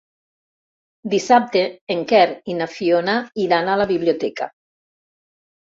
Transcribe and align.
Dissabte 1.13 1.63
en 1.97 2.01
Quer 2.13 2.23
i 2.55 2.59
na 2.63 2.69
Fiona 2.79 3.19
iran 3.47 3.71
a 3.71 3.79
la 3.85 3.91
biblioteca. 3.95 4.53